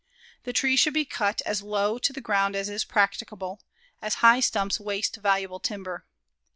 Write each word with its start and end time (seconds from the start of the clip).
The 0.45 0.51
trees 0.51 0.79
should 0.79 0.95
be 0.95 1.05
cut 1.05 1.43
as 1.45 1.61
low 1.61 1.99
to 1.99 2.11
the 2.11 2.21
ground 2.21 2.55
as 2.55 2.69
is 2.69 2.83
practicable, 2.83 3.61
as 4.01 4.15
high 4.25 4.39
stumps 4.39 4.79
waste 4.79 5.17
valuable 5.17 5.59
timber. 5.59 6.07